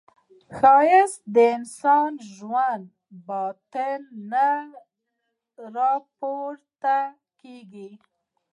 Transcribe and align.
ښایست 0.57 1.21
د 1.35 1.37
انسان 1.55 2.09
له 2.19 2.23
ژور 2.35 2.79
باطن 3.27 3.99
نه 4.31 4.47
راپورته 5.75 6.97
کېږي 7.41 7.91